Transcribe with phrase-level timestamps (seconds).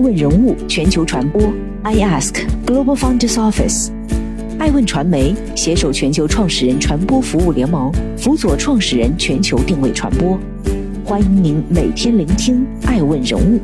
[0.00, 1.42] 问人物全球传播
[1.82, 2.32] ，I Ask
[2.64, 3.90] Global Founders Office，
[4.58, 10.38] 爱问传媒携手全球创始人传播服务联盟，辅佐创始人全球定位传播。
[11.04, 13.60] 欢迎您每天聆听爱问人物。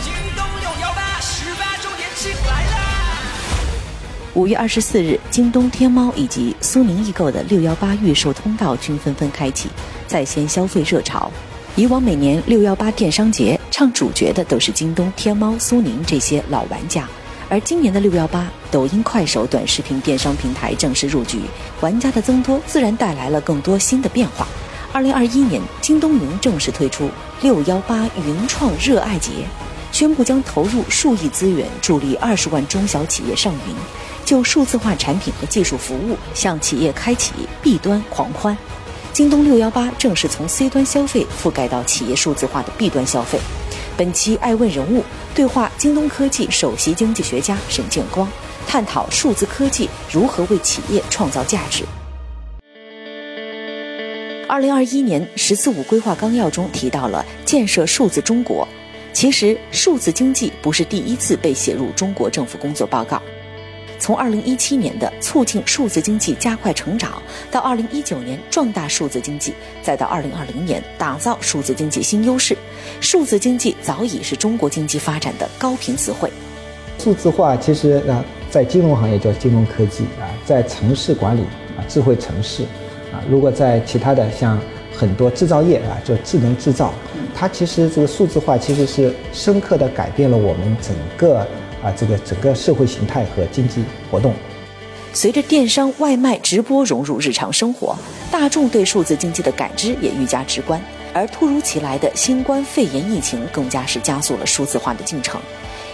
[0.00, 3.18] 京东有幺八十八周年庆来啦
[4.32, 9.68] 五月二十四日，京东、天猫以及苏宁易购的六幺八预售通道均纷纷开启，
[10.06, 11.30] 在线消费热潮。
[11.80, 17.08] 以往每年六幺八电商节唱主角的都是京东、天猫、苏宁这些老玩家，
[17.48, 21.38] 而今年的六幺八，抖音、快手短视频电商平台正式入局，
[21.80, 24.46] 玩家的增多自然带来了更多新的变化。
[24.92, 27.08] 二零二一年，京东云正式推出
[27.40, 29.30] 六幺八云创热爱节，
[29.90, 33.74] 宣布将投入数亿资源助力二十万中小企业上云。
[34.22, 38.54] 就数字化产品和技术服务向企业开启 B 端狂欢，
[39.12, 43.38] 京东六幺八正式从 C 端消费覆盖到企业数字化的 B 端消费。
[43.96, 45.02] 本期爱问人物
[45.34, 48.28] 对话京东科技首席经济学家沈建光，
[48.66, 51.84] 探讨数字科技如何为企业创造价值。
[54.48, 58.66] 二零二一年“十四五”规划纲要中提到了建设数字中国，
[59.12, 63.20] 其实数字经济不是第一次被写入中国政府工作报告。
[64.00, 72.56] 从二零一七年的促进数字经济加快成长，到二零一九年壮大数字经济，再到二零二零年打造数字经济新优势，
[72.98, 76.32] 数字经济早已是中国经济发展的高频词汇。
[76.98, 81.42] 数字化其实啊，在金融行业叫金融科技啊，在城市管理
[81.76, 82.62] 啊，智慧城市
[83.12, 84.58] 啊，如果在其他的像
[84.94, 86.94] 很多制造业啊，叫智能制造，
[87.34, 91.46] 它其实这个数字化其实是深刻的改变了我们整个。
[91.82, 94.34] 啊，这个整个社会形态和经济活动，
[95.12, 97.96] 随着电商、外卖、直播融入日常生活，
[98.30, 100.80] 大众对数字经济的感知也愈加直观。
[101.12, 105.40] 而突如其来的新冠肺炎疫情，更加是加速了数字化的进程。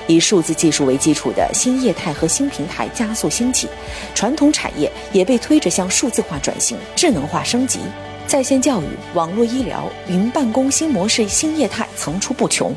[0.06, 3.66] 以数字技术为基础的新业态和新平台加速兴起，
[4.14, 7.80] 传统产业也被推着向数字化转型、智能化升级。
[8.26, 8.84] 在线教育、
[9.14, 12.74] 网络医疗、云办公新模式、新业态层出不穷。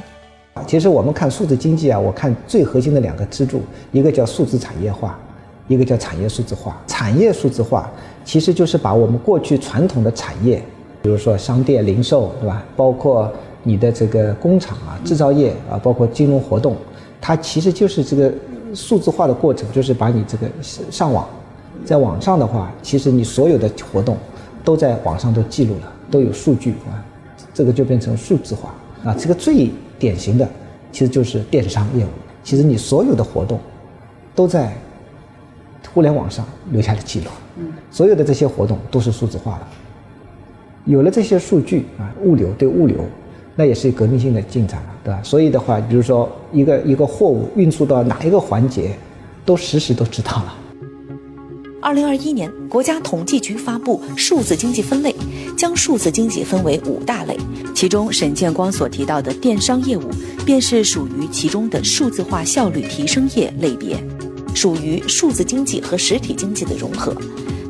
[0.67, 3.61] 其实我们看数字经济啊，我看最核心的两个支柱，
[3.91, 5.17] 一个叫数字产业化，
[5.67, 6.81] 一个叫产业数字化。
[6.87, 7.91] 产业数字化
[8.23, 10.63] 其实就是把我们过去传统的产业，
[11.01, 12.63] 比如说商店、零售，对吧？
[12.75, 13.31] 包括
[13.63, 16.75] 你的这个工厂啊、制造业啊，包括金融活动，
[17.19, 18.31] 它其实就是这个
[18.73, 21.27] 数字化的过程，就是把你这个上网，
[21.85, 24.15] 在网上的话，其实你所有的活动
[24.63, 27.03] 都在网上都记录了，都有数据啊，
[27.53, 29.69] 这个就变成数字化啊，这个最。
[29.99, 30.47] 典型的
[30.91, 32.09] 其实就是电商业务。
[32.41, 33.59] 其实你所有的活动
[34.33, 34.73] 都在
[35.93, 37.29] 互联网上留下了记录，
[37.91, 39.67] 所有的这些活动都是数字化的。
[40.85, 42.97] 有了这些数据啊，物流对物流，
[43.55, 45.19] 那也是革命性的进展了，对吧？
[45.21, 48.95] 所以的话，比如说一个一个货物运输到哪一个环节，
[49.45, 50.55] 都实时都知道了。
[51.81, 55.15] 二零二一年，国家统计局发布数字经济分类，
[55.57, 57.37] 将数字经济分为五大类，
[57.73, 60.03] 其中沈建光所提到的电商业务，
[60.45, 63.97] 便是属于其中的数字化效率提升业类别，
[64.53, 67.15] 属于数字经济和实体经济的融合。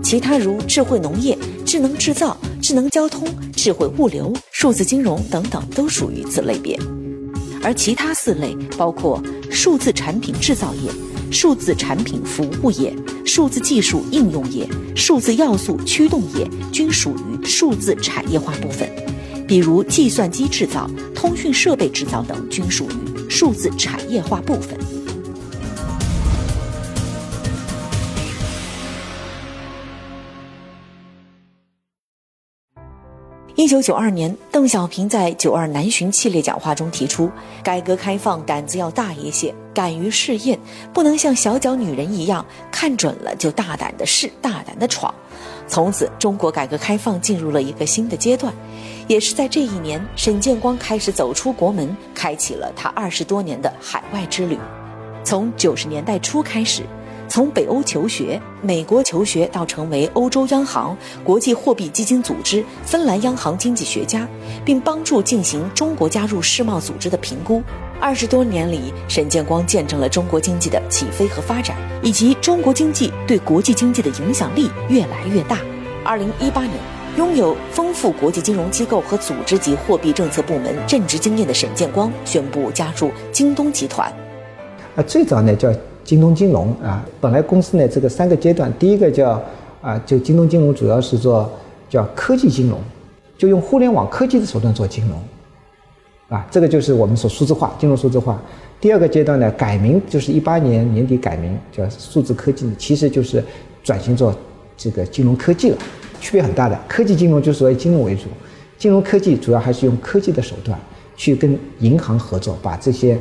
[0.01, 6.79] 其他如智慧农业、智能制造、智能交通、智慧物流、数字金融等等，都属于此类别。
[7.61, 9.21] 而其他四类包括
[9.51, 10.89] 数字产品制造业。
[11.31, 12.93] 数字产品服务业、
[13.25, 18.89] 数字技术应用业、数字要素驱动业均属于数字产业化部分，
[19.47, 24.98] 比如计算机制造、通讯设备制造等均属于数字产业化部分。
[33.59, 37.29] 一九九二年，邓小平在“九二南巡”系列讲话中提出，
[37.61, 40.57] 改革开放胆子要大一些，敢于试验，
[40.93, 45.13] 不能像小脚女人一样，看准了就大胆的试，大胆的闯。
[45.67, 48.53] 从此，中国改革开放进入了一个新的阶段。
[49.09, 54.57] 也是在这一年，沈建光开始走出国门，开启了他二十多年的海外之旅。
[55.21, 56.83] 从九十年代初开始。
[57.29, 64.27] 从北欧求学、美国求学到成为欧洲央行、国际货币基金组织、芬兰央行经济学家，
[64.65, 67.61] 并帮助进行中国加入世贸组织的评估。
[68.01, 75.59] 二十多年里，沈建光见证了中国经济的起飞和发展，以及中国经济对国际经济的影响力越来越大。
[76.03, 76.73] 二零一八年，
[77.17, 84.11] 拥有丰富国际金融机构和组织及货币政策部门任职经验的沈建光宣布加入京东集团。
[84.95, 85.69] 啊，最早呢叫。
[86.09, 89.39] 京东金融啊，本来公司呢这个三个阶段，第一个叫
[89.79, 91.47] 啊，就京东金融主要是做
[91.87, 92.79] 叫科技金融，
[93.37, 98.41] 就用互联网科技的手段做金融，啊，这个就是我们说数字化，金融数字化。
[98.81, 103.43] 第二个阶段呢，改名就是一八年年底改名叫数字科技，其实就是
[103.83, 104.33] 转型做
[104.75, 105.77] 这个金融科技了，
[106.19, 106.75] 区别很大的。
[106.87, 108.23] 科技金融就是以金融为主，
[108.79, 110.79] 金融科技主要还是用科技的手段
[111.15, 113.15] 去跟银行合作，把这些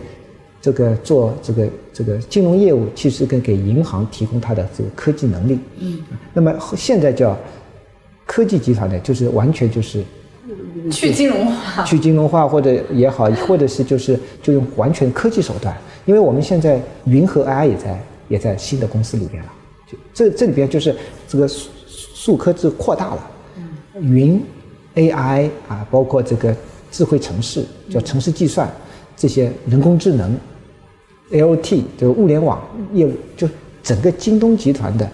[0.60, 5.58] 这个做这个这个金融业务，其实跟给银行提供它的这个科技能力。
[5.78, 5.98] 嗯。
[6.32, 7.36] 那么现在叫
[8.26, 10.02] 科技集团呢，就是完全就是。
[10.90, 15.76] 去金融化，去金融化或者也好， 或者是就是就用完全科技手段，
[16.06, 19.52] 因为我们现在云和 AI 也在也在新的公司里边了，
[19.86, 20.94] 就这这里边就是
[21.26, 23.30] 这个数数科技扩大了，
[24.00, 24.42] 云
[24.94, 26.56] AI 啊，包括这个
[26.90, 28.70] 智慧城市叫城市计算，
[29.18, 30.38] 这些人工智能
[31.30, 32.62] ，LT 这个物联网
[32.92, 33.48] 业务，就
[33.82, 35.10] 整个京东集团的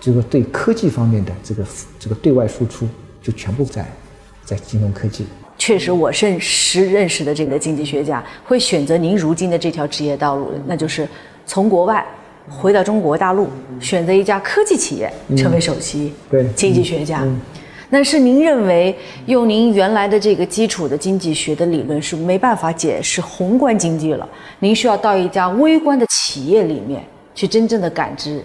[0.00, 1.64] 这个对科技方面的这个
[1.98, 2.86] 这个对外输出
[3.22, 3.84] 就全部在。
[4.44, 5.26] 在金融科技，
[5.58, 11.04] 确实，我认识认识的这个经济学家会选择您如今的这条职业道路，那就是
[11.44, 12.06] 从国外
[12.48, 13.48] 回到中国大陆，
[13.80, 16.12] 选择一家科技企业成为首席
[16.54, 17.26] 经济学家。
[17.90, 18.96] 那是您认为
[19.26, 24.28] 用您原来的这个基础的经济学的理论是没办法解释宏观经济了，
[24.58, 27.04] 您需要到一家微观的企业里面
[27.34, 28.42] 去真正的感知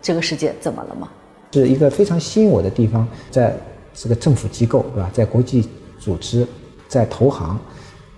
[0.00, 1.08] 这个世界怎么了吗？
[1.52, 3.56] 是一个非常吸引我的地方，在。
[3.94, 5.68] 这个政府机构对吧，在国际
[5.98, 6.48] 组织，
[6.88, 7.60] 在投行，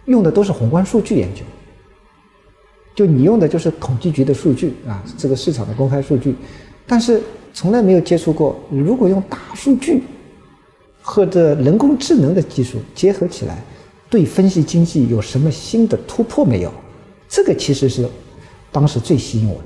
[0.04, 1.42] 用的都是宏观数据研究。
[2.94, 6.36] 就你用的就是统计局的数据啊，这个市场的公开数据，
[6.86, 7.20] 但是
[7.52, 8.56] 从来没有接触过。
[8.70, 10.00] 如果用大数据
[11.06, 13.62] 和这人工智能的技术结合起来，
[14.08, 16.72] 对分析经济有什么新的突破没有？
[17.28, 18.08] 这个其实是
[18.72, 19.64] 当时最吸引我的。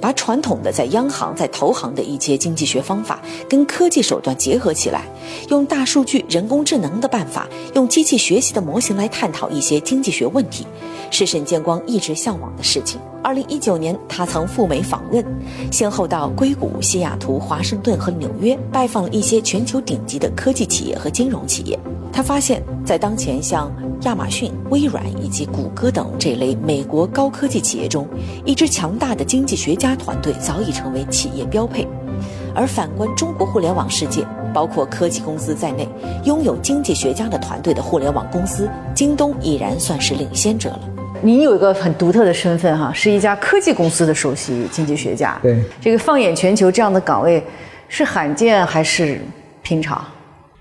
[0.00, 5.04] 把传统的在央行、在投行的一些经济学方法跟科技手段结合起来，
[5.50, 10.66] 用大数据、人工智能的办法，用机器学习的模型来探讨一些经济学问题，
[11.10, 12.98] 是沈建光一直向往的事情。
[13.26, 15.24] 二零一九年，他曾赴美访问，
[15.72, 21.76] 先后到硅谷、西雅图、华盛顿和纽约，拜访了一些全球顶级的科技企业和金融企业。
[22.12, 23.68] 他发现，在当前像
[24.02, 28.06] 亚马逊、微软以及谷歌等这类美国高科技企业中，
[28.44, 31.84] 一支强大的经济学家团队早已成为企业标配。
[32.54, 34.24] 而反观中国互联网世界，
[34.54, 35.88] 包括科技公司在内，
[36.22, 40.95] 拥有经济学家的团队的互联网公司，京东已然算是领先者了。
[41.26, 45.36] 您有一个很独特的身份哈，是一家科技公司的首席经济学家。
[45.42, 47.42] 对，这个放眼全球，这样的岗位
[47.88, 49.20] 是罕见还是
[49.60, 50.04] 平常？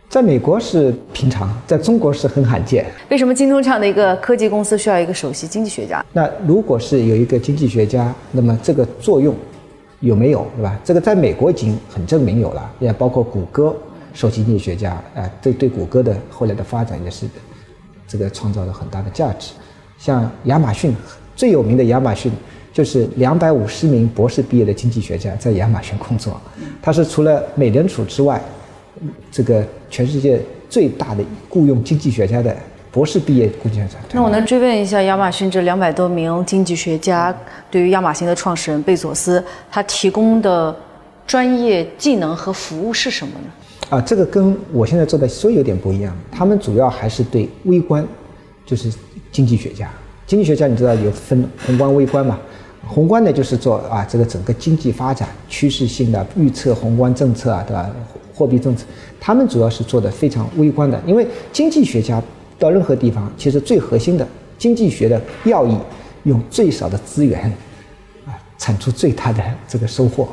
[0.10, 2.84] 在美国是平常，在中国是很罕见。
[3.10, 6.04] 为什么京东这样的一个科技公司需要一个首席经济学家？
[6.12, 9.36] 那如果是有一个经济学家，那么这个作用
[10.00, 10.76] 有没有，对吧？
[10.84, 13.76] 这个在美国已经很证明有了，也包括谷歌
[14.16, 17.28] 首席经济学家，哎，对对，谷歌的后来的发展也是
[18.08, 19.52] 这个创造了很大的价值。
[19.98, 20.96] 像亚马逊
[21.36, 22.32] 最有名的亚马逊，
[22.74, 26.40] 就是两百五十名博士毕业的经济学家在亚马逊工作，
[26.82, 28.42] 他是除了美联储之外。
[29.30, 30.40] 这个全世界
[30.70, 32.56] 最大的雇佣经济学家的
[32.94, 33.96] 博士毕业经济学家。
[34.14, 37.38] 那我能追问一下，亚马逊这两百多名经济学家
[37.70, 40.74] 对于亚马逊的创始人贝佐斯，他提供的
[41.28, 43.50] 专业技能和服务是什么呢？
[43.90, 46.18] 啊，这个跟我现在做的稍微有点不一样。
[46.32, 48.08] 他们主要还是对微观，
[48.66, 48.90] 就是
[49.36, 49.92] 经济学家。
[50.26, 52.40] 经济学家你知道有分宏观、微观嘛？
[52.88, 57.92] 宏观呢就是做啊这个整个经济发展趋势性的预测，宏观政策啊，对吧？
[58.34, 58.86] 货币政策，
[59.20, 62.22] 他们主要是做的非常微观的，因为经济学家
[62.58, 64.26] 到任何地方，其实最核心的
[64.58, 65.76] 经济学的要义，
[66.24, 67.44] 用最少的资源，
[68.26, 70.30] 啊，产出最大的这个收获。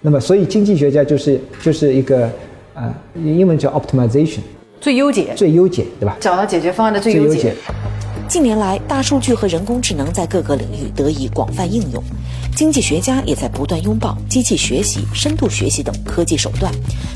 [0.00, 2.30] 那么，所以经济学家就是就是一个，
[2.74, 4.40] 呃，英文叫 optimization，
[4.80, 6.16] 最优解，最优解，对吧？
[6.20, 7.54] 找到解决方案的最优解。
[8.30, 12.00] 近年来，大数据和人工智能在各个领域得以广泛应用，
[12.54, 16.72] 经济学家也在不断拥抱机器学习、深度学习等科技手段，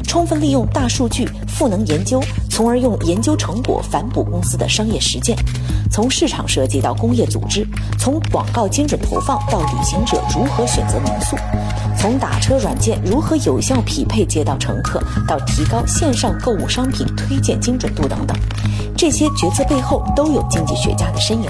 [0.09, 5.37] 充分利用大数据赋能研究，从而用研究成果反哺公司的商业实践。
[5.89, 7.65] 从市场设计到工业组织，
[7.97, 11.37] 从广告精准投放到旅行者如何选择民宿，
[11.97, 18.37] 从打车软件如何有效匹配接到乘客，到提高线上购物商品推荐精准度等等，
[19.05, 21.13] 这些决策背后都有经济学家。
[21.13, 21.47] 的身影，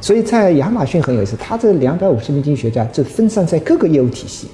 [0.00, 4.46] 所以在亚马逊很有意思，他这两百五十名经济学家就分散在各个业务体系，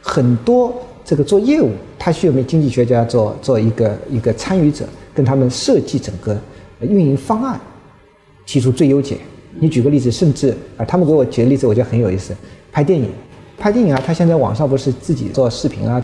[0.00, 0.72] 很多
[1.04, 6.38] 这个做业务，他需要名经济学家做做一个一个参与者，跟他们设计整个
[6.78, 7.60] 运营方案，
[8.46, 9.18] 提出最优解。
[9.58, 12.32] 你举个例子，甚至啊，他们给我举的例子，我觉得很有意思。
[12.70, 13.10] 拍电影，
[13.58, 16.00] 拍电影啊，他现在网上不是自己做视频啊，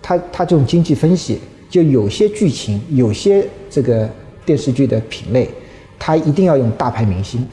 [0.00, 4.08] 他他这种经济分析，就有些剧情，有些这个
[4.44, 5.48] 电视剧的品类，
[5.98, 7.46] 它一定要用大牌明星。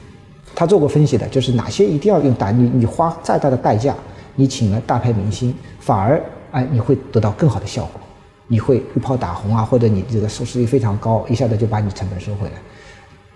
[0.55, 3.95] 他做过分析的，就是哪些一定要用大，你你花再大的代价，
[4.35, 8.01] 你请了大牌明星，反而哎你会得到更好的效果，
[8.47, 12.53] 你会一炮打红啊，或者你这个收视率非常高，一下子就把你成本收回来。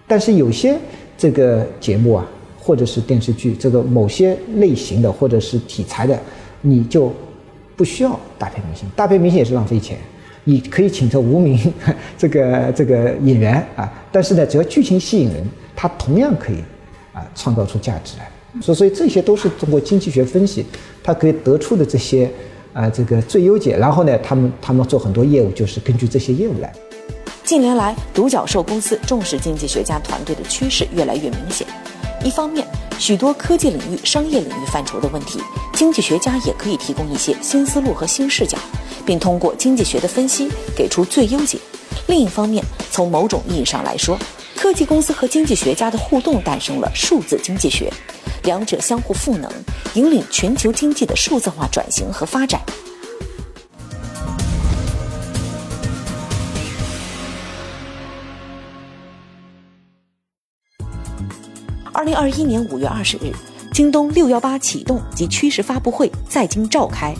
[0.07, 0.77] 但是有些
[1.17, 2.25] 这个节目啊，
[2.59, 6.19] 或者是电视剧，这个某些类型的或者是题材的，
[6.61, 7.13] 你就
[7.77, 9.97] 不需要大牌明星，大牌明星也是浪费钱。
[10.45, 11.57] 你可以请这无名
[12.17, 15.45] 这个这个演员啊，但是呢，只要剧情吸引人，
[15.75, 16.57] 他同样可以
[17.13, 18.29] 啊创造出价值来。
[18.61, 20.65] 所所以这些都是通过经济学分析，
[21.01, 22.29] 他可以得出的这些
[22.71, 23.77] 啊这个最优解。
[23.77, 26.71] 然后呢，他们他们做很多业务就是根据这些业务来。
[27.43, 31.65] 近年来，独角兽公司重视经济学家团队的趋势越来越明显。
[32.23, 32.65] 一方面，
[32.99, 35.39] 许多科技领域、商业领域范畴的问题，
[35.83, 38.57] 经济学家也可以提供一些新思路和新视角，
[39.05, 41.59] 并通过经济学的分析给出最优解。
[42.07, 44.17] 另一方面，从某种意义上来说，
[44.55, 47.91] 科技公司和经济学家的互动诞生了数字经济学，
[48.43, 49.51] 两者相互赋能，
[49.95, 52.61] 引领全球经济的数字化转型和发展。
[61.91, 63.33] 二零二一年五月二十日，
[63.73, 67.11] 京东六幺八启动及趋势发布会在京召开。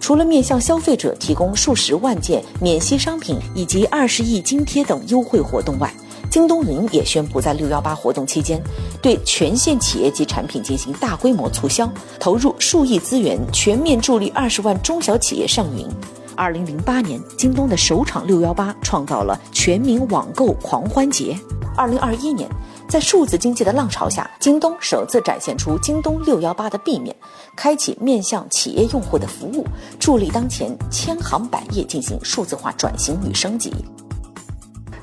[0.00, 5.92] 除了面向消费者提供数十万件免息商品以及二十亿津贴等优惠活动外，
[6.30, 8.58] 京东云也宣布在六幺八活动期间，
[9.02, 11.86] 对全线企业级产品进行大规模促销，
[12.18, 15.86] 投入数亿资源，全面助力二十万中小企业上云。
[16.34, 21.38] 二零零八年，京东的首场六幺八创造了全民网购狂欢节。
[21.76, 22.48] 二零二一年。
[22.88, 27.14] 在数字经济的浪潮下，京东首次展现出京东六幺八的 B 面，
[27.54, 29.66] 开启面向企业用户的服务，
[30.00, 33.74] 助力当前千行百业进行数字化转型与升级。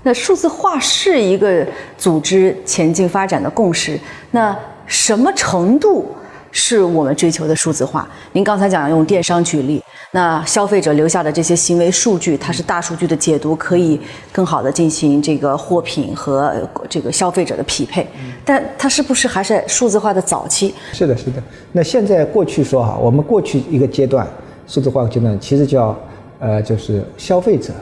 [0.01, 1.65] 那数字化是一个
[1.95, 3.99] 组织前进发展的共识，
[4.31, 6.07] 那什么程度
[6.57, 8.07] 是我们追求的数字化？
[8.31, 9.83] 您刚才讲用电商举例。
[10.11, 13.99] 那消费者留下的这些行为数据，它是大数据的解读，可以
[14.31, 16.55] 更好的进行这个货品和
[16.89, 18.07] 这个消费者的匹配。
[18.45, 20.73] 但它是不是还是数字化的早期？
[20.93, 21.43] 是的，是的。
[21.73, 24.25] 那现在过去说哈，我们过去一个阶段，
[24.65, 25.93] 数字化阶段其实叫
[26.39, 27.73] 呃，就是消费者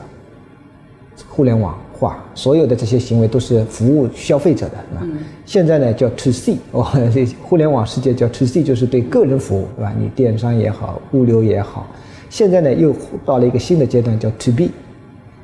[1.30, 5.08] 互联网化，所有的这些行为都是服务消费者的，是吧？
[5.46, 9.94] 现在呢叫 To C，哦，这互联网世界叫 To C，就是对个人服务，对吧？
[9.98, 11.88] 你电商也好，物流也好。
[12.30, 12.94] 现在呢，又
[13.26, 14.72] 到了一个新的阶段，叫 To B，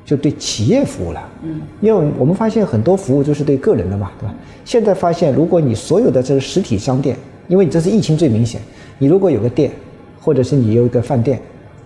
[0.04, 1.30] 就对企业服务了。
[1.44, 4.36] 嗯，因为我们发现很多服务就是对个人的嘛，对吧？
[4.66, 7.16] 现在发现，如果你所有的这个实体商店，
[7.48, 8.60] 因为你这是疫情最明显，
[8.98, 9.72] 你如果有个店，
[10.20, 11.40] 或者是你有一个饭店，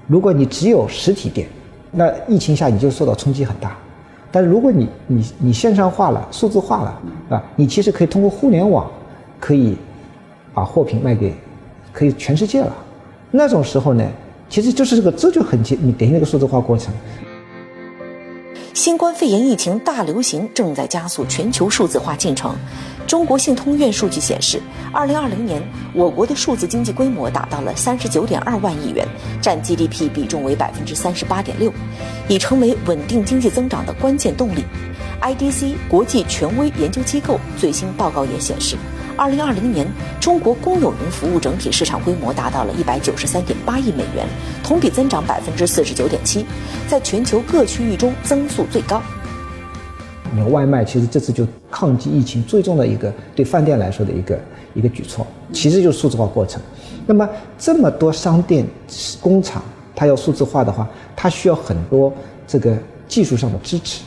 [0.08, 1.48] 如果你只有实体店，
[1.92, 3.77] 那疫情下你就受到冲击很大。
[4.34, 8.90] 但是如果你你你线上化了、数字化了，啊，你其实可以通过互联网，
[9.40, 9.78] 可以
[10.56, 11.32] 把货品卖给
[11.92, 12.75] 可以全世界了。
[13.30, 14.04] 那种时候呢？
[14.50, 16.94] 其实就是这个，这就很典你典型的一个数字化过程。
[18.74, 22.56] 新冠肺炎疫情大流行正在加速全球数字化进程。
[23.05, 25.62] 中国信通院数据显示，二零二零年
[25.93, 29.07] 我国的数字经济规模达到了三十九点二万亿元，
[29.41, 31.72] 占 GDP 比重为百分之三十八点六，
[32.27, 34.63] 已成为稳定经济增长的关键动力。
[35.22, 38.75] IDC 国际权威研究机构最新报告也显示。
[39.15, 39.86] 二零二零年，
[40.19, 44.27] 中国公有云服务整体市场规模达到了一百九十三点八亿美元，
[44.63, 46.43] 同比增长百分之四十九点七，
[46.88, 49.01] 在全球各区域中增速最高。
[50.36, 54.40] 你外卖其实这次就抗击疫情最重的一个对饭店来说的一个
[54.74, 56.62] 一个举措，其实就是数字化过程。
[57.06, 58.66] 那么这么多商店
[59.22, 59.63] 工厂，
[59.96, 62.12] 它要数字化的话，它需要很多
[62.48, 64.04] 这个技术上的支持。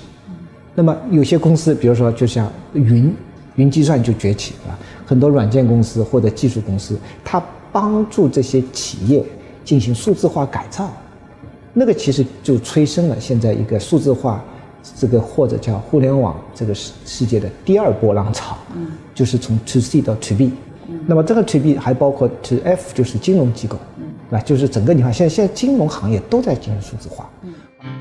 [0.75, 3.14] 那么有些公司，比如说就像云。
[3.56, 7.42] 云计算就崛起啊，很多软件公司或者技术公司，它
[7.73, 9.25] 帮助这些企业
[9.64, 10.92] 进行数字化改造，
[11.73, 14.45] 那个其实就催生了现在一个数字化，
[14.94, 18.56] 这个或者叫互联网这个世世界的第二波浪潮，
[19.14, 20.52] 就是从 To C 到 To B，
[21.06, 27.52] 那么这个 To B 还包括 To F，就是金融机构，嗯，啊，就是整个你看现在现在金融行业都在进行数字化，嗯。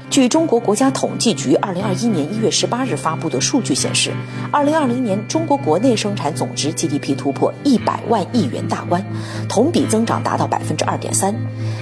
[0.09, 4.11] 据中国国家统计局二零二一年一月十八日发布的数据显示，
[4.51, 9.03] 二零二零年中国国内生产总值 GDP 突破一百万亿元大关，
[9.47, 11.35] 同比增长达到百分之二点三。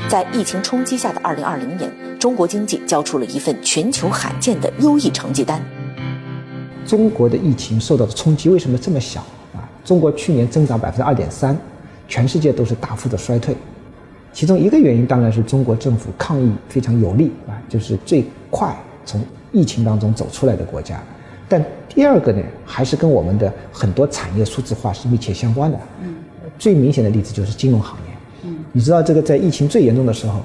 [0.10, 1.90] 在疫情冲击下的二零二零年，
[2.24, 5.62] 中国经济交出了一份全球罕见的优异成绩单。
[6.86, 9.20] 中国的疫情受到的冲击为什么这么小
[9.54, 9.68] 啊？
[9.84, 11.54] 中国去年增长百分之二点三，
[12.08, 13.54] 全世界都是大幅的衰退。
[14.32, 21.04] 其中一个原因当然是中国政府抗疫非常有力啊，就是最快从疫情当中走出来的国家。
[21.50, 25.78] 但第二个呢，还是跟我们的很多产业数字化是密切相关的。
[26.02, 26.16] 嗯，
[26.58, 28.14] 最明显的例子就是金融行业。
[28.44, 30.40] 嗯，你知道这个在疫情最严重的时候，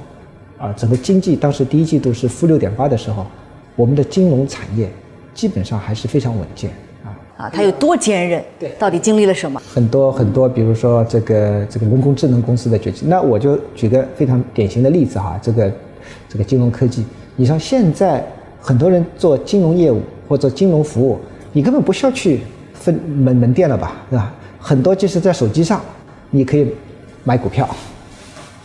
[0.58, 3.24] 啊，整个经济当时第一季度是负六点八的时候，
[3.76, 4.90] 我们的金融产业
[5.32, 6.70] 基本上还是非常稳健。
[7.04, 8.44] 啊，啊，它有多坚韧？
[8.58, 9.60] 对，到底经历了什么？
[9.72, 15.72] 很多很多，比如说这个这个人工智能公司的崛起，那我就举个非常典型的例子哈，这个
[16.28, 17.04] 这个金融科技，
[17.36, 18.26] 你像现在
[18.60, 20.02] 很多人做金融业务。
[20.28, 21.18] 或者金融服务，
[21.54, 22.40] 你根本不需要去
[22.74, 24.30] 分门门店了吧，是吧？
[24.58, 25.80] 很多就是在手机上，
[26.28, 26.70] 你可以
[27.24, 27.66] 买股票，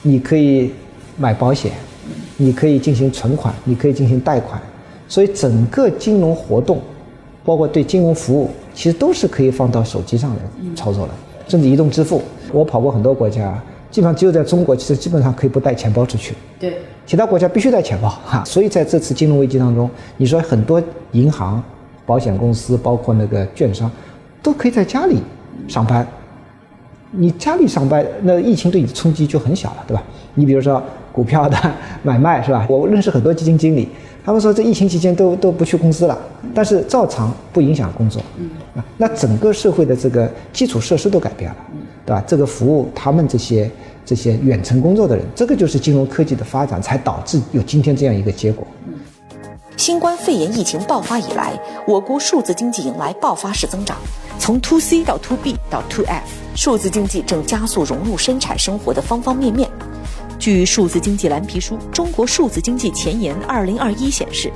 [0.02, 0.74] 你可以
[1.18, 1.72] 买保险，
[2.38, 4.62] 你可以进行存款，你可以进行贷款，
[5.08, 6.80] 所以整个金融活动，
[7.44, 10.38] 包括对金融服务，其实都是可以放到手机上来
[10.76, 11.14] 操作的，
[11.48, 12.22] 甚至移动支付。
[12.52, 16.36] 我跑过很多国家，基本上只有在中国，其实基本上可以不带钱包出去。
[16.60, 16.78] 对。
[17.06, 21.62] 其他国家必须带钱包哈，所以在这次金融危机当中，你说很多银行、
[22.06, 23.92] 保险公司，包括那个券商，
[24.42, 25.22] 都可以在家里
[25.68, 26.08] 上班。
[27.12, 30.02] 你家里上班，那疫情对你的冲击就很小了，对吧？
[30.34, 30.82] 你比如说
[31.14, 31.58] 股票的
[32.02, 32.66] 买卖是吧？
[32.70, 33.88] 我认识很多基金经理，
[34.26, 36.18] 他们说这疫情期间都都不去公司了，
[36.54, 38.22] 但是照常不影响工作。
[38.38, 41.58] 嗯，啊，那整个社会的这个基础设施都改变了，
[42.06, 42.22] 对吧？
[42.28, 43.72] 这个服务他们这些。
[44.06, 48.68] 这些远程工作的人，这个就是金融科技的发展，才导致有今天这样一个结果。
[49.78, 53.96] 新冠肺炎疫情爆发以来，我国数字经济迎来爆发式增长，
[54.38, 59.70] 从 To C 到 To B 到 To F，数字经济正加速融入生产生活的方方面面。
[60.44, 64.52] 据数字经济蓝皮书《中国数字经济前沿二零二一》显示，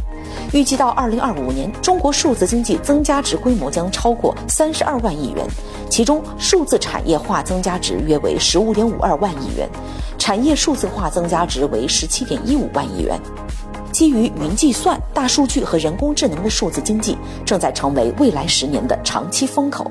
[0.52, 5.48] 预计到二零二五年，中国数字经济增加值规模将超过三十二万亿元，
[5.90, 9.66] 其中数字产业化增加值约为十五点五二万亿元，
[10.18, 13.18] 产业数字化增加值为十七点一五万亿元。
[13.94, 19.90] 基于云计算、大数据和人工智能的数字经济，正在成为未来十年的长期风口。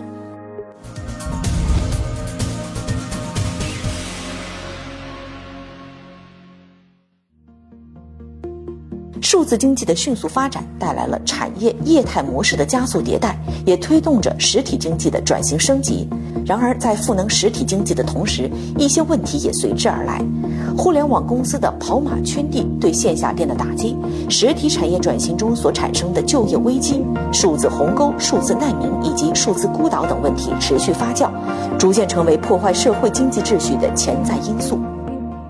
[9.37, 16.09] 数字经济的迅速发展带来了产业业态模式的加速迭代，也推动着实体经济的转型升级。
[16.47, 20.25] 然而，在赋能实体经济的同时，一些问题也随之而来：
[20.75, 23.95] 互联网公司的跑马圈地对线下店的打击，
[24.31, 31.29] 实体产业转型中所产生的就业危机，数字鸿沟、数字难民以及数字孤岛等问题持续发酵，
[31.79, 34.79] 逐渐成为破坏社会经济秩序的潜在因素。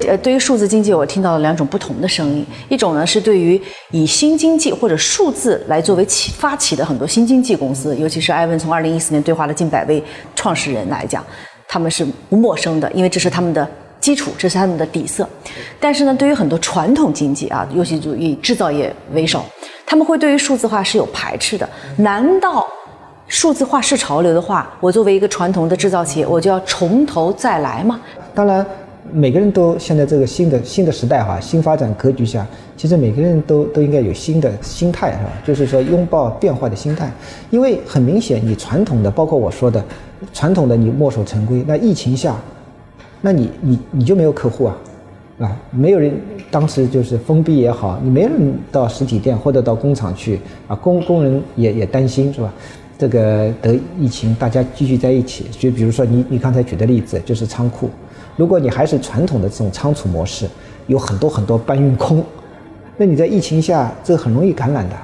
[0.00, 2.44] 呃，对于数字经济，我听到了两种不同的声音。
[2.68, 3.60] 一种呢是对于
[3.92, 10.02] 以新经济或者数字来作为起发起的很多新经济公司，尤其是艾文从二零一四年对话了近百位
[10.34, 11.24] 创始人来讲，
[11.66, 13.66] 他们是不陌生的，因为这是他们的
[13.98, 15.26] 基础，这是他们的底色。
[15.80, 19.42] 但是呢，对于很多传统经济啊，尤其就以制造业为首，
[19.86, 21.66] 他们会对于数字化是有排斥的。
[21.96, 22.66] 难道
[23.28, 27.98] 数字化是潮流的话，我作为一个传统的制造企业，我就要从头再来吗？
[28.34, 28.64] 当然。
[29.12, 35.32] 每个人都现在这个新的新的时代哈，新发展格局下，其实每个人都都应该有新的心态是吧？
[35.46, 37.10] 就是说拥抱变化的心态，
[37.50, 39.82] 因为很明显，你传统的，包括我说的，
[40.32, 42.36] 传统的你墨守成规，那疫情下，
[43.20, 44.76] 那你你你就没有客户啊，
[45.40, 46.12] 啊，没有人
[46.50, 48.32] 当时就是封闭也好，你没人
[48.70, 52.52] 到实体店或者到工厂去啊，工工人也也担心是吧？
[52.98, 57.90] 这个得疫情，大家聚集在一起，就比如说你你刚才举的例子，就是仓库。
[58.36, 60.46] 如果你还是传统的这种仓储模式，
[60.86, 62.22] 有很多很多搬运工，
[62.96, 64.96] 那你在疫情下这很容易感染的，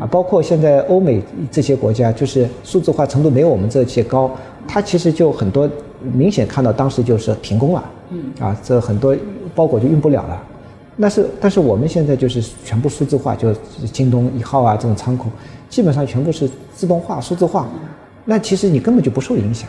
[0.00, 4.30] 啊，包括现在欧美这些国家，就是数字化程度没有我们这些高，
[4.66, 5.68] 它其实就很多
[6.12, 7.84] 明显看到当时就是停工了，
[8.40, 9.16] 啊，这很多
[9.54, 10.42] 包裹就运不了了，
[10.96, 13.52] 那是但是我们现在就是全部数字化，就
[13.92, 15.28] 京东一号啊这种仓库，
[15.68, 17.68] 基本上全部是自动化、数字化，
[18.24, 19.68] 那其实你根本就不受影响。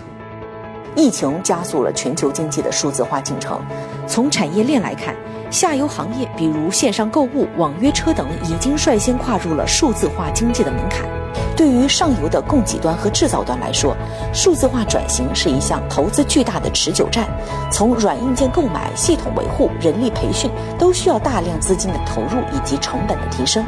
[0.95, 3.59] 疫情加速了全球经济的数字化进程。
[4.07, 5.15] 从产业链来看，
[5.49, 11.07] 下游行业比如线上购物、网约车等，已经率先跨入了数字化经济的门槛。
[11.55, 13.95] 对于上游的供给端和制造端来说，
[14.33, 17.27] 数字化转型是一项投资巨大的持久战。
[17.71, 23.63] 从软硬件购买、系统维护、人力培训，都需要大量资金的投入以及成本的提升。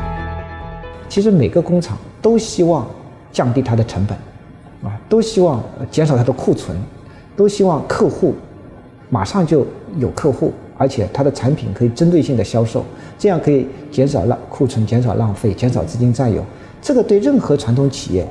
[1.07, 2.87] 其实每个工厂都希望
[3.31, 4.17] 降低它的成本，
[4.83, 6.75] 啊，都希望减少它的库存。
[7.35, 8.33] 都希望客户
[9.09, 9.65] 马上就
[9.97, 12.83] 有客户，而且他的产品可以针对性的销售，
[13.17, 16.43] 这样可以减少浪库存、减少浪费、减少资金占有。
[16.81, 18.25] 这个对任何传统企业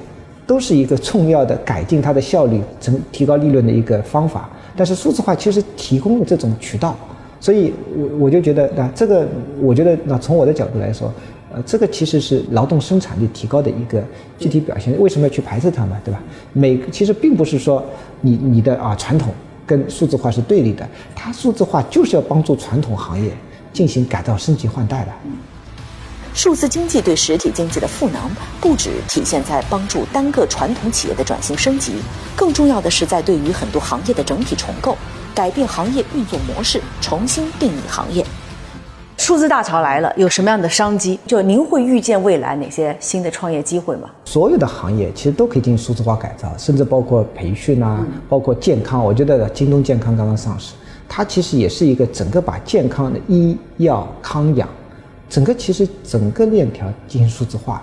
[0.46, 4.48] 都是一个重要的改进它的效率、增提高利润的一个方法。
[4.76, 6.96] 但是数字化其实提供了这种渠道，
[7.38, 9.26] 所以我我就觉得那这个，
[9.60, 11.12] 我觉得那从我的角度来说，
[11.54, 14.02] 呃，这个其实是劳动生产率提高的一个
[14.38, 14.98] 具体表现。
[15.00, 16.20] 为什么要去排斥它们，对吧？
[16.52, 17.84] 每其实并不是说
[18.20, 19.32] 你你的啊传统
[19.64, 23.30] 跟数字化是对立的，它数字化就是要帮助传统行业
[23.72, 25.12] 进行改造、升级换代的。
[26.34, 28.20] 数字经济对实体经济的赋能，
[28.60, 31.92] 不只体现在帮助单个传统企业的转型升级，
[32.34, 34.98] 更重要的是在对于很多行业的整体重构，
[35.32, 38.26] 改变行业运作模式，重新定义行业。
[39.16, 41.18] 数字大潮来了，有什么样的商机？
[41.26, 44.10] 就您会预见未来哪些新的创业机会吗？
[44.24, 49.02] 所有的行业其实都可以进行数字化改造，甚至包括培训啊，包括健康。
[49.02, 50.74] 我觉得京东健康刚刚上市，
[51.08, 54.68] 它其实也是一个整个把健康的医药康养，
[55.28, 57.82] 整个其实整个链条进行数字化。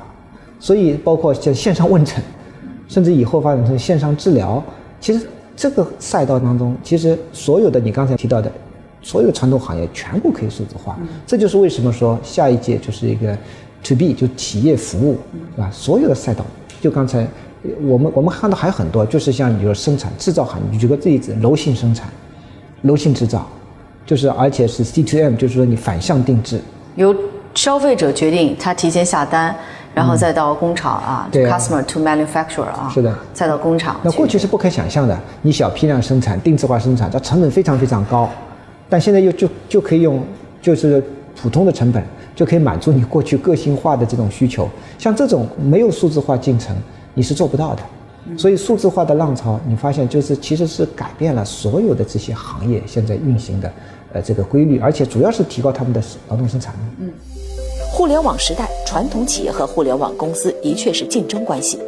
[0.60, 2.18] 所以包括像线上问诊，
[2.88, 4.62] 甚至以后发展成线上治疗，
[5.00, 8.52] 其实这个赛道当中，其实所有的你刚才提到的。
[9.02, 13.36] 所有传统行业全部可以数字化，这就是为什么说下一届就是一个
[13.84, 15.18] to B 就企业服务，
[15.56, 15.70] 是吧？
[15.72, 16.46] 所有的赛道，
[16.80, 17.26] 就刚才
[17.82, 22.08] 我们我们看到还有很多，就是像比如生产制造行业，举个例子，柔性生产、
[22.84, 23.48] 柔性制造，
[24.06, 26.62] 就是而且是 C to M，就是说你反向定制，
[26.96, 27.16] 由
[27.56, 29.56] 消费者决定他提前下单，
[29.96, 33.96] 然后再到工厂啊，customer to manufacturer 啊，是的，再到工厂。
[34.04, 38.30] 那过去是不可想象的，你小批量生产、定制化生产，它成本非常非常高。
[38.92, 40.22] 但现在又就就可以用，
[40.62, 41.02] 就是
[41.34, 42.04] 普通的成本
[42.36, 44.68] 就可以满足你过去个性化的这种需求。
[44.98, 46.76] 像这种没有数字化进程，
[47.14, 47.82] 你是做不到的。
[48.38, 53.72] 所以数字化的浪潮，你发现就是其实是改变了所有的这些行业现在运行的
[54.12, 56.78] 呃这个规律，而且主要是提高他们的劳动生产率。
[57.00, 57.12] 嗯，
[57.92, 61.80] 互联网时代，传统企业和互联网公司的确是竞争关系，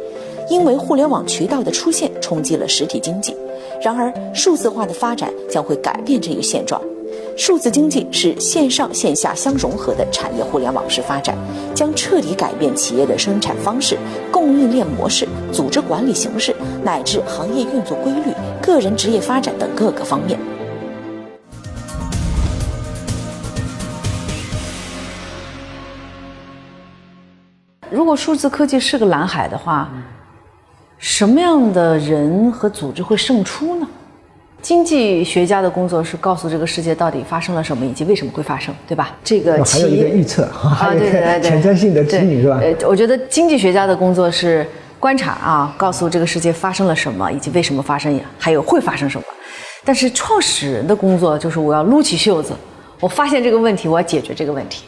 [0.48, 3.36] 因为互联网渠道的出现冲击了实体经济。
[3.80, 6.80] 然而，数字化的发展将会改变这一现状。
[7.36, 11.36] 数字经济是线上线下相融合的产业互联网式发展，
[11.74, 13.98] 将彻底改变企业的生产方式、
[14.30, 20.38] 供应链模式、组织管理形式，乃至行业运作规律、个人职业发展等各个方面。
[27.90, 29.88] 如果数字科技是个蓝海的话，
[30.98, 33.88] 什么样的人和组织会胜出呢？
[34.64, 39.14] 经济学家的工作是告诉这个世界到底发生了什么，以及为什么会发生，对吧？
[39.22, 42.58] 这个还有一个预测，啊， 对对对前瞻性的指引，是吧？
[42.62, 44.66] 呃，我觉得经济学家的工作是
[44.98, 49.26] 观察啊，告诉这个世界发生了什么，以及为什么发生，还有会发生什么。
[49.84, 52.54] 但是创始人的工作就是我要撸起袖子，
[53.00, 54.84] 我发现这个问题，我要解决这个问题。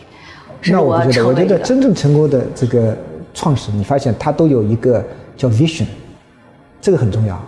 [0.70, 2.96] 那我觉得，我觉得真正成功的这个
[3.34, 5.04] 创始人，你发现他都有一个
[5.36, 5.84] 叫 vision，
[6.80, 7.38] 这个很重要。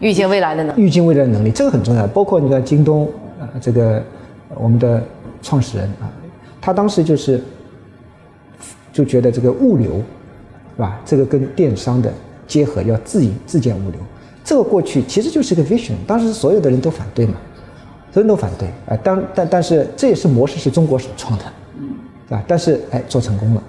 [0.00, 2.06] 预见未来的能预见未来的能力，这个很重要。
[2.08, 3.08] 包括你看京东，
[3.38, 4.02] 呃，这个
[4.54, 5.02] 我们的
[5.40, 6.10] 创始人啊，
[6.60, 7.40] 他当时就是
[8.92, 10.02] 就觉得这个物流，
[10.74, 11.00] 是吧？
[11.04, 12.12] 这个跟电商的
[12.46, 14.00] 结合要自营自建物流，
[14.42, 17.34] 这个过去其实就是一个 vision，当时所有的人都反对嘛，
[18.10, 18.96] 所有人都反对啊。
[19.04, 21.44] 当但但是这也是模式是中国首创的，
[22.26, 22.42] 是吧？
[22.48, 23.62] 但是哎，做成功了。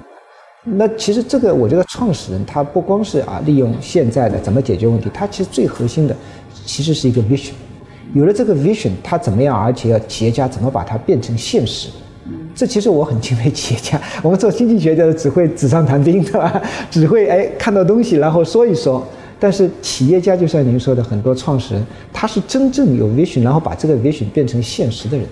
[0.63, 6.15] 那其实这个，我觉得创始人他不光是啊利用现在的怎么解决问题，他其实最核心的
[6.65, 7.54] 其实是一个 vision。
[8.13, 11.89] 有了这个 vision，他怎么样，而且要企业家怎么把它变成现实？
[12.54, 14.00] 这其实我很敬佩企业家。
[14.21, 16.62] 我们做经济学的只会纸上谈兵，对吧？
[16.91, 19.04] 只会哎看到东西然后说一说。
[19.39, 25.26] 但是企业家就像您说的，很多创始人他是真正有 vision，然后把这个 vision 变成现实的人。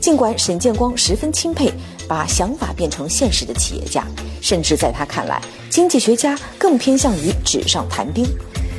[0.00, 1.70] 尽管沈建光十分钦佩
[2.12, 4.04] 把想法变成现实的企业家，
[4.42, 8.26] 甚至在他看来，经济学家更偏向于纸上谈兵。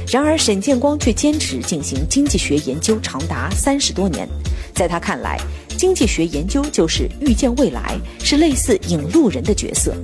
[0.08, 4.30] 然而，沈建光却坚持进行经济学研究长达三十多年。
[4.76, 5.40] 在他看来，
[5.76, 9.96] 经济学研究就是预见未来，是类似引路人的角色。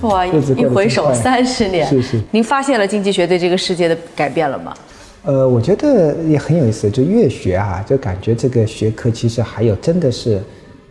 [0.00, 2.20] 哇，一回首三十年，是是。
[2.32, 4.74] 您发现了经济学对这个世界的改变了吗？
[5.22, 10.42] 呃，我觉得也很有意思，就越学啊，就感觉这个学科其实还有真的是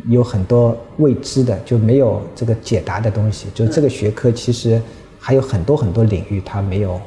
[0.07, 3.47] 有很多未知的，就没有这个解答的东西。
[3.53, 4.81] 就这个学科其实
[5.19, 6.99] 还有很多很多领域，它没有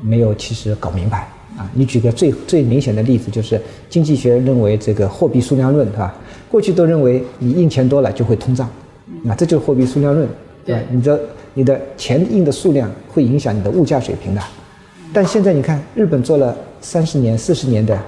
[0.00, 1.68] 没有其实搞明白啊。
[1.74, 6.14] 你举个最最明显的例子，就是经济学认为这个货币数量论，是吧？
[6.50, 8.68] 过去都认为你印钱多了就会通胀，
[9.22, 10.28] 那这就是货币数量论，
[10.64, 10.82] 对吧？
[10.90, 11.20] 你的
[11.54, 14.40] 你的钱印的数量会影响你的物价水平的。
[15.12, 17.98] 但现在你看，日本做了三十年、四十年的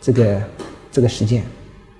[0.00, 0.42] 这个
[0.90, 1.42] 这个实践，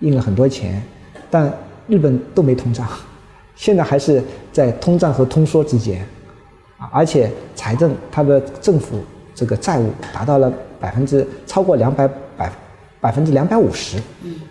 [0.00, 0.82] 印了很多钱，
[1.30, 1.52] 但
[1.86, 2.86] 日本都没通胀，
[3.56, 6.04] 现在还是在通胀和通缩之间，
[6.78, 8.98] 啊，而且财政它的政府
[9.34, 12.52] 这个债务达到了百分之超过两百百
[13.00, 13.98] 百分之两百五十，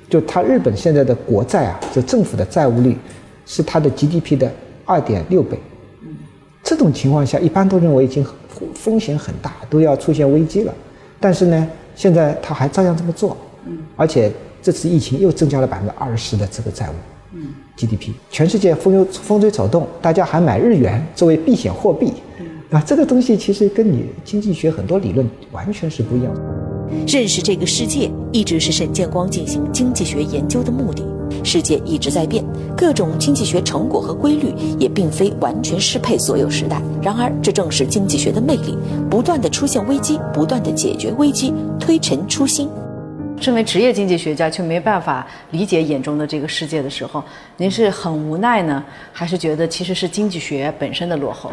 [0.10, 2.98] 就它日本现在的国债啊，就政府的债务率
[3.46, 4.52] 是它的 GDP 的
[4.86, 5.60] 二点六倍。
[6.64, 8.26] 这种情况下，一般都认为已经
[8.76, 10.74] 风险很大，都要出现危机了。
[11.20, 13.36] 但是呢，现在它还照样这么做，
[13.96, 16.94] 而且这次疫情又增加了百分之二十的这个债务
[17.34, 22.14] 嗯，GDP，全世界风风风吹草动，大家还买日元作为避险货币，
[22.72, 26.42] 啊，这个东西其实跟你经济学很多理论完全是不一样的。
[27.08, 31.04] 认识这个世界一直是沈建光进行经济学研究的目的。
[31.44, 32.44] 世界一直在变，
[32.76, 36.82] 各种经济学成果和规律也并非完全适配所有时代。
[37.02, 38.76] 然而，这正是经济学的魅力：
[39.08, 42.68] 不断的出现危机，不断的解决危机，推陈出新。
[43.42, 47.24] 身为职业经济学家，却没办法理解眼中的这个世界的时候，
[47.58, 51.52] 您是很无奈呢，还是觉得其实是经济学本身的落后？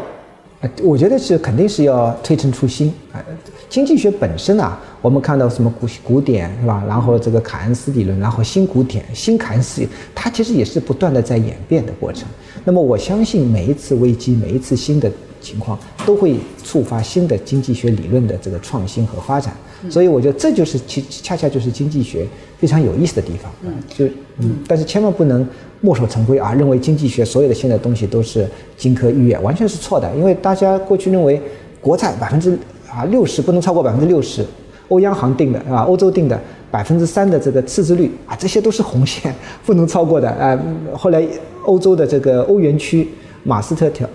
[0.83, 3.23] 我觉得是肯定是要推陈出新啊。
[3.69, 6.83] 经济学本身啊，我们看到什么古古典是吧？
[6.87, 12.27] 然后这个凯恩斯理论，然后新古典、新凯恩斯，它其实也是不断的在演变的过程。
[12.65, 19.55] 那么我相信每一次危机，每一次新的情况，都会触发新的经济学理论的这个创新和发展。
[19.89, 22.25] 所以我觉得这就是其恰恰就是经济学
[22.57, 23.51] 非常有意思的地方。
[23.63, 24.05] 嗯，就
[24.39, 25.47] 嗯，但是千万不能
[25.81, 30.09] 墨守成规啊，认为经济学所有的现在东西都是金科玉律，完全是错的。
[30.15, 31.41] 因为大家过去认为
[31.81, 32.57] 国债百分之。
[32.89, 34.43] 啊，六十不能超过百分之六十，
[34.87, 36.39] 欧央行定的啊，欧洲定的
[36.71, 39.35] 百分之三的这个赤字率啊，这些都是红线，
[39.65, 40.57] 不能超过的啊。
[40.95, 41.21] 后来
[41.65, 43.07] 欧洲的这个欧元区
[43.43, 44.09] 马斯特条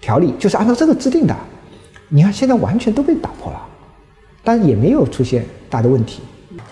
[0.00, 1.36] 条例就是按照这个制定的，
[2.08, 3.60] 你看现在完全都被打破了，
[4.42, 6.20] 但也没有出现大的问题。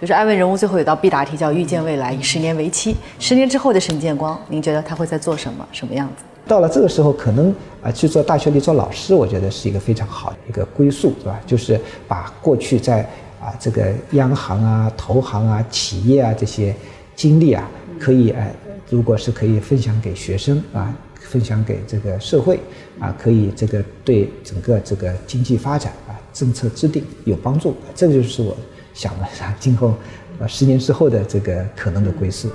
[0.01, 6.25] 就是艾问人物最后有道必答题叫预见未来，以十年为期，十年之后的沈建光，您觉得他会在做什么，什么样子？
[6.47, 11.41] 到了这个时候，可能啊去做大学里做老师，我觉得是一个非常好的一个归宿，是吧？
[11.47, 13.03] 就是把过去在
[13.41, 16.75] 啊这个央行啊、投行啊、企业啊这些
[17.15, 18.55] 经历啊，可以哎，
[18.89, 22.59] 如果是可以分享给学生啊，分享给这个社会
[22.99, 26.08] 啊，可以这个对整个这个经济发展啊、
[26.39, 28.57] 政策制定有帮助，这个就是我
[28.95, 29.27] 想的，
[29.59, 29.93] 今后
[30.39, 32.49] 呃十年之后的这个可能的归宿。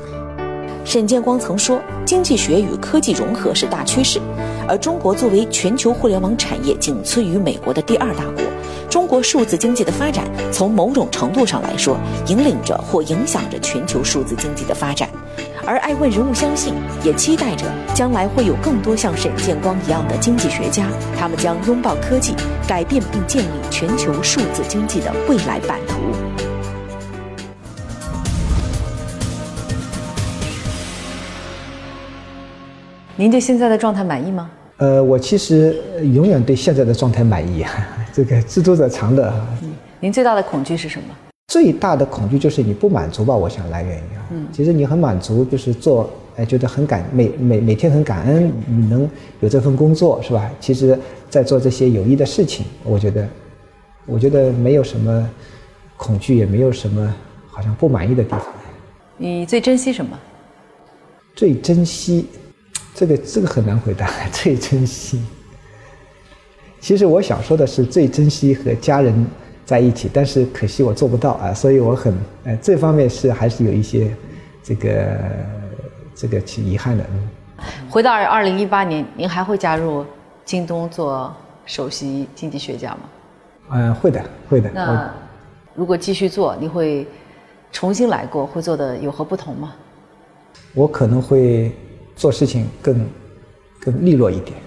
[0.85, 4.21] 沈建光曾说：“经济学与科技融合是大趋势，
[4.69, 8.43] 而中国作为全球互联网产业仅次于美国的第二大国，
[8.93, 15.09] 中国数字经济的发展从某种程度上来说，引领着或影响着全球数字经济的发展。
[15.65, 20.85] 而爱问人物相信，也期待着将来会有更多像沈建光一样的经济学家，
[21.17, 22.35] 他们将拥抱科技，
[22.67, 25.95] 改变并建立全球数字经济的未来版图。”
[33.17, 34.51] 您对现在的状态满意吗？
[34.77, 35.75] 呃，我其实
[36.13, 37.65] 永远对现在的状态满意。
[38.13, 39.33] 这个知足者常乐。
[39.99, 41.07] 您最大的恐惧是什么？
[41.47, 43.35] 最大的恐惧就是你不满足吧？
[43.35, 49.09] 我想来源于啊，嗯，其实你很满足，就是做，哎，觉得很感每每每天很感恩，你能
[49.39, 50.49] 有这份工作是吧？
[50.59, 50.97] 其实，
[51.29, 53.27] 在做这些有益的事情，我觉得，
[54.05, 55.29] 我觉得没有什么
[55.97, 57.13] 恐惧，也没有什么
[57.47, 58.41] 好像不满意的地方。
[59.17, 60.17] 你最珍惜什么？
[61.35, 62.27] 最珍惜。
[62.93, 65.21] 这个这个很难回答， 最珍惜。
[66.79, 69.25] 其实我想说的是最珍惜和家人
[69.65, 74.13] 在一起，但是可惜我做不到啊，所以我很呃这方面是还是有一些
[74.61, 75.17] 这个
[76.13, 77.05] 这个其遗憾的。
[77.89, 80.05] 回到二零一八年，您还会加入
[80.43, 81.33] 京东做
[81.65, 82.99] 首席经济学家吗？
[83.71, 84.69] 嗯，会的，会的。
[84.71, 85.09] 那
[85.73, 87.07] 如果继续做，你会
[87.71, 89.73] 重新来过，会做的有何不同吗？
[90.73, 91.71] 我可能会。
[92.15, 93.05] 做事情更
[93.79, 94.57] 更利落一点，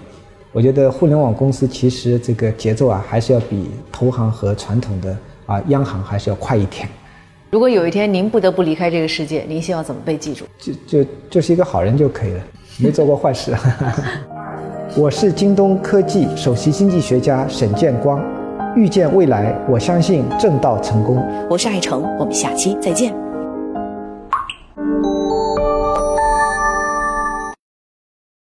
[0.51, 6.87] 我觉得互联网公司其实这个节奏啊，还是要比投行和传统的啊央行还是要快一点。
[7.49, 10.43] 如果有一天您不得不离开这个世界，您希望怎么被记住？
[10.59, 12.43] 就就就是一个好人就可以了，
[12.77, 13.55] 没做过坏事。
[14.95, 18.21] 我是京东科技首席经济学家沈建光，
[18.75, 21.23] 预见未来，我相信正道成功。
[21.49, 23.26] 我是爱成，我们下期再见。